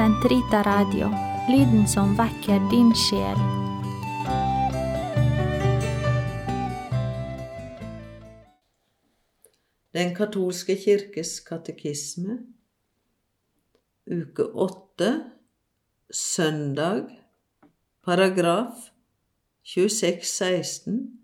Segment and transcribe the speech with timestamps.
[0.00, 1.10] Sentrita Radio,
[1.52, 3.40] lyden som vekker din sjel.
[9.92, 12.38] Den katolske kirkes katekisme,
[14.08, 15.10] uke åtte,
[16.08, 17.04] søndag,
[18.00, 18.88] paragraf
[19.68, 21.20] 2616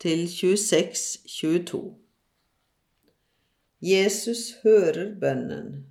[0.00, 1.84] til 2622.
[3.92, 5.89] Jesus hører bønnen.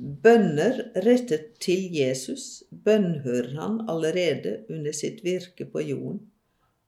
[0.00, 2.62] Bønner rettet til Jesus.
[2.70, 6.22] Bønnhører han allerede under sitt virke på jorden,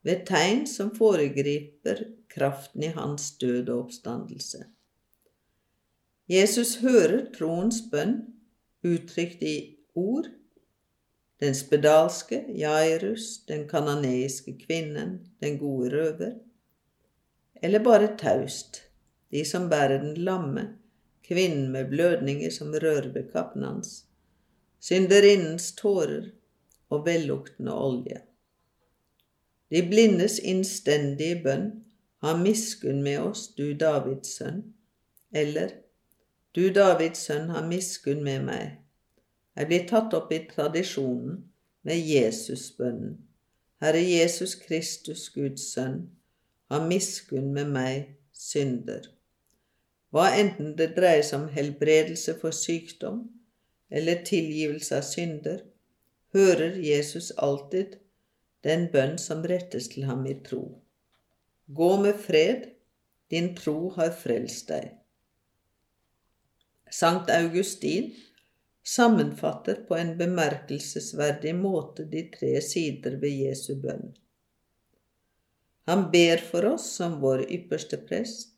[0.03, 4.65] ved tegn som foregriper kraften i hans død og oppstandelse.
[6.30, 8.17] Jesus hører troens bønn
[8.87, 9.56] uttrykt i
[9.95, 10.31] ord,
[11.42, 16.39] den spedalske, Jairus, den kananeiske kvinnen, den gode røver,
[17.62, 18.84] eller bare taust,
[19.31, 20.70] de som bærer den lamme,
[21.27, 24.05] kvinnen med blødninger som rører ved kappen hans,
[24.81, 26.31] synderinnens tårer
[26.91, 28.20] og velluktende olje.
[29.70, 31.70] De blindes innstendige bønn,
[32.23, 34.62] ha miskunn med oss, du Davids sønn,
[35.33, 35.73] eller
[36.55, 38.78] du Davids sønn, ha miskunn med meg,
[39.56, 41.43] Jeg blir tatt opp i tradisjonen
[41.84, 43.19] med Jesusbønnen.
[43.83, 46.06] Herre Jesus Kristus, Guds sønn,
[46.70, 49.11] ha miskunn med meg, synder.
[50.13, 53.25] Hva enten det dreier seg om helbredelse for sykdom
[53.93, 55.63] eller tilgivelse av synder,
[56.37, 57.99] hører Jesus alltid
[58.65, 60.63] den bønn som rettes til ham i tro.
[61.67, 62.69] Gå med fred,
[63.33, 64.93] din tro har frelst deg.
[66.93, 68.11] Sankt Augustin
[68.85, 74.11] sammenfatter på en bemerkelsesverdig måte de tre sider ved Jesu bønn.
[75.89, 78.52] Han ber for oss som vår ypperste prest.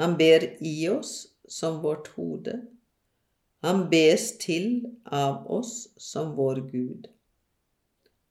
[0.00, 2.60] Han ber i oss som vårt hode.
[3.64, 4.66] Han bes til
[5.04, 7.06] av oss som vår Gud.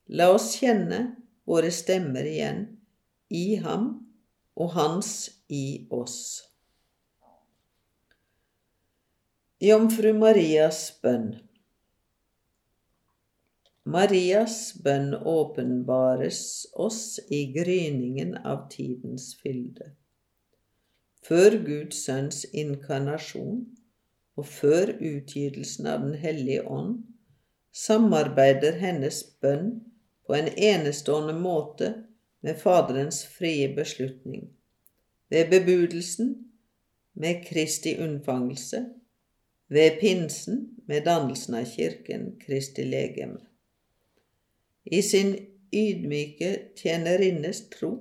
[0.05, 1.15] La oss kjenne
[1.47, 2.65] våre stemmer igjen
[3.33, 3.87] i ham
[4.53, 5.13] og hans
[5.47, 6.19] i oss.
[9.63, 11.31] Jomfru Marias bønn
[13.83, 16.43] Marias bønn åpenbares
[16.75, 19.89] oss i gryningen av tidens fylde.
[21.23, 23.61] Før Guds sønns inkarnasjon
[24.35, 26.97] og før utgytelsen av Den hellige ånd
[27.73, 29.69] samarbeider hennes bønn
[30.27, 31.93] på en enestående måte
[32.43, 34.49] med Faderens frie beslutning,
[35.31, 36.35] ved bebudelsen
[37.13, 38.85] med Kristi unnfangelse,
[39.67, 43.39] ved pinsen med dannelsen av Kirken, Kristi legeme.
[44.83, 45.37] I sin
[45.73, 47.95] ydmyke tjenerinnes tro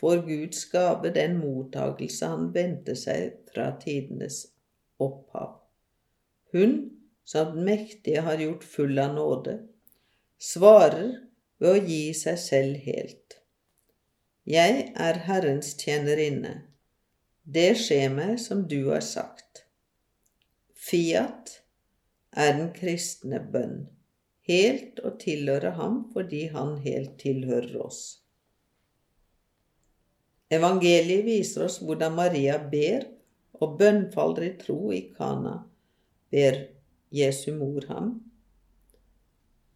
[0.00, 4.44] får Guds gave den mottagelse han vendte seg fra tidenes
[5.02, 5.60] opphav.
[6.52, 6.74] Hun,
[7.24, 9.58] som den mektige har gjort full av nåde,
[10.38, 11.14] svarer
[11.58, 13.38] ved å gi seg selv helt.
[14.44, 16.54] Jeg er Herrens tjenerinne.
[17.44, 19.64] Det skjer meg som du har sagt.
[20.74, 21.62] Fiat
[22.36, 23.86] er den kristne bønn,
[24.44, 28.23] helt å tilhøre ham fordi han helt tilhører oss.
[30.52, 33.06] Evangeliet viser oss hvordan Maria ber
[33.62, 35.62] og bønnfaller i tro i Kana,
[36.30, 36.60] ber
[37.14, 38.16] Jesu mor ham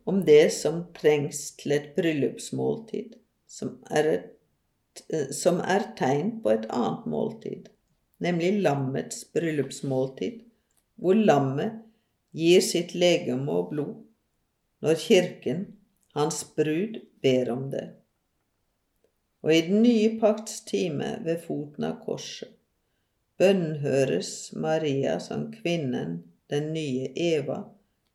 [0.08, 6.54] om det som trengs til et bryllupsmåltid, som er, et, eh, som er tegn på
[6.54, 7.66] et annet måltid,
[8.24, 10.40] nemlig lammets bryllupsmåltid,
[10.96, 11.82] hvor lammet
[12.32, 13.98] gir sitt legeme og blod
[14.80, 15.60] når Kirken,
[16.16, 17.84] hans brud, ber om det.
[19.42, 22.58] Og i den nye pakts time ved foten av korset
[23.38, 27.60] bønnhøres Maria som kvinnen, den nye Eva,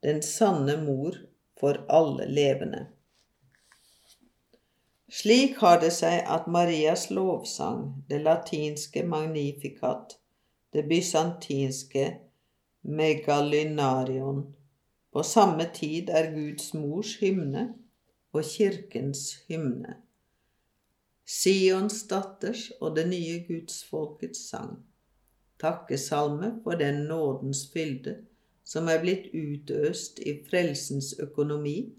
[0.04, 1.16] den sanne mor
[1.60, 2.88] for alle levende.
[5.14, 10.18] Slik har det seg at Marias lovsang, det latinske magnificat,
[10.74, 12.08] det bysantinske
[12.82, 14.48] megalynarion,
[15.14, 17.68] på samme tid er Guds mors hymne
[18.34, 20.02] og kirkens hymne.
[21.26, 24.76] Sions datters og det nye gudsfolkets sang.
[25.60, 28.18] Takkesalme for den nådens fylde
[28.68, 31.94] som er blitt utøst i frelsens økonomi,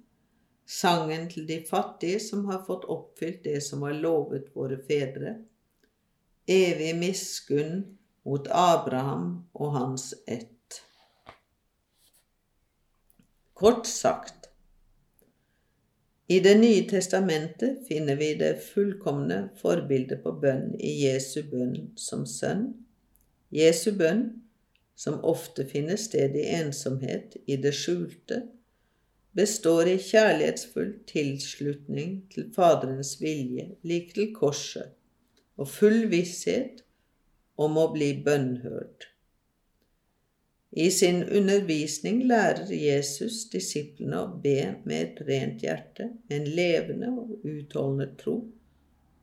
[0.67, 5.37] sangen til de fattige som har fått oppfylt det som var lovet våre fedre,
[6.49, 7.85] evig miskunn
[8.25, 10.81] mot Abraham og hans ett.
[13.55, 14.49] Kort sagt,
[16.29, 22.25] i Det nye testamentet finner vi det fullkomne forbildet på bønn i Jesu bønn som
[22.27, 22.71] sønn,
[23.53, 24.25] Jesu bønn
[24.97, 28.41] som ofte finner sted i ensomhet i det skjulte,
[29.37, 34.95] består i kjærlighetsfull tilslutning til Faderens vilje, lik til korset,
[35.59, 36.85] og full visshet
[37.61, 39.11] om å bli bønnhørt.
[40.77, 47.45] I sin undervisning lærer Jesus disiplene å be med et rent hjerte, en levende og
[47.47, 48.35] utholdende tro,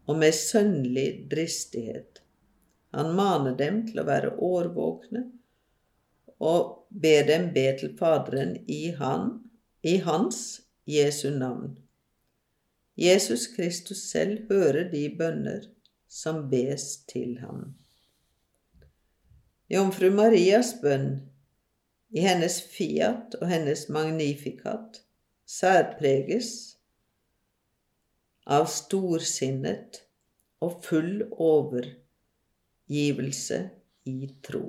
[0.07, 2.21] og med sønnlig dristighet.
[2.95, 5.25] Han maner dem til å være årvåkne
[6.41, 9.41] og ber dem be til Faderen i, han,
[9.83, 11.75] i Hans, Jesu navn.
[12.95, 15.67] Jesus Kristus selv hører de bønner
[16.07, 17.73] som bes til ham.
[19.71, 21.30] Jomfru Marias bønn
[22.11, 25.01] i hennes fiat og hennes magnificat
[25.47, 26.51] særpreges
[28.51, 30.01] av storsinnet
[30.61, 33.69] og full overgivelse
[34.11, 34.65] i tro.